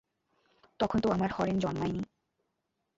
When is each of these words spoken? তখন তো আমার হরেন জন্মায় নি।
তখন 0.79 0.97
তো 0.99 1.07
আমার 1.11 1.29
হরেন 1.31 1.57
জন্মায় 1.59 1.91
নি। 1.91 2.01